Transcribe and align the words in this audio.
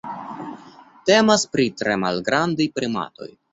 Temas 1.09 1.45
pri 1.57 1.67
tre 1.83 1.99
malgrandaj 2.07 2.69
primatoj. 2.81 3.33